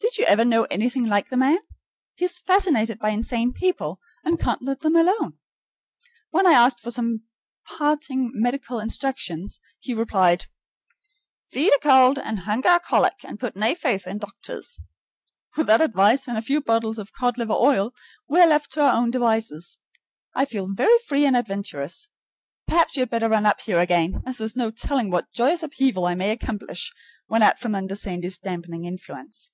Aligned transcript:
Did 0.00 0.16
you 0.16 0.24
ever 0.32 0.44
know 0.44 0.64
anything 0.64 1.04
like 1.06 1.28
the 1.28 1.36
man? 1.36 1.58
He 2.14 2.24
is 2.24 2.40
fascinated 2.40 2.98
by 2.98 3.10
insane 3.10 3.52
people, 3.52 4.00
and 4.24 4.38
can't 4.40 4.62
let 4.62 4.80
them 4.80 4.96
alone. 4.96 5.38
When 6.30 6.46
I 6.46 6.52
asked 6.52 6.80
for 6.80 6.90
some 6.90 7.22
parting 7.66 8.30
medical 8.34 8.80
instructions, 8.80 9.60
he 9.78 9.94
replied: 9.94 10.46
"Feed 11.52 11.72
a 11.72 11.78
cowld 11.78 12.18
and 12.18 12.40
hunger 12.40 12.68
a 12.68 12.80
colic 12.80 13.16
and 13.22 13.38
put 13.38 13.54
nae 13.54 13.74
faith 13.74 14.08
in 14.08 14.18
doctors." 14.18 14.80
With 15.56 15.66
that 15.68 15.80
advice, 15.82 16.26
and 16.26 16.38
a 16.38 16.42
few 16.42 16.60
bottles 16.60 16.98
of 16.98 17.12
cod 17.12 17.36
liver 17.38 17.54
oil 17.54 17.92
we 18.28 18.40
are 18.40 18.46
left 18.48 18.72
to 18.72 18.80
our 18.82 18.94
own 18.96 19.10
devices. 19.10 19.76
I 20.34 20.46
feel 20.46 20.72
very 20.72 20.98
free 21.06 21.26
and 21.26 21.36
adventurous. 21.36 22.08
Perhaps 22.66 22.96
you 22.96 23.02
had 23.02 23.10
better 23.10 23.28
run 23.28 23.46
up 23.46 23.60
here 23.60 23.78
again, 23.78 24.22
as 24.26 24.38
there's 24.38 24.56
no 24.56 24.70
telling 24.72 25.10
what 25.10 25.32
joyous 25.32 25.62
upheaval 25.62 26.06
I 26.06 26.14
may 26.16 26.30
accomplish 26.32 26.92
when 27.26 27.42
out 27.42 27.58
from 27.60 27.74
under 27.74 27.94
Sandy's 27.94 28.38
dampening 28.38 28.84
influence. 28.84 29.50